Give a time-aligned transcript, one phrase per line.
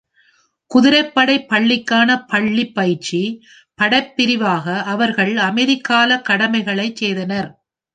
[0.71, 3.21] குதிரைப்படை பள்ளிக்கான பள்ளி பயிற்சி
[3.79, 7.49] படைப்பிரிவாக அவர்கள் அமைதி கால கடமைகளை செய்தனர்.